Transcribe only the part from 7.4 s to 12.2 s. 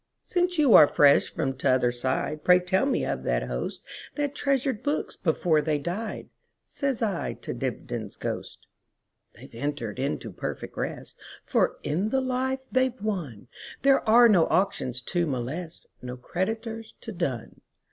Dibdin's ghost."They 've entered into perfect rest; For in the